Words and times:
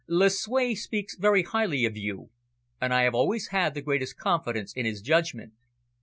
"Lucue 0.07 0.75
speaks 0.75 1.15
very 1.15 1.43
highly 1.43 1.85
of 1.85 1.95
you, 1.95 2.31
and 2.81 2.91
I 2.91 3.03
have 3.03 3.13
always 3.13 3.49
had 3.49 3.75
the 3.75 3.83
greatest 3.83 4.17
confidence 4.17 4.73
in 4.73 4.83
his 4.87 4.99
judgment. 4.99 5.53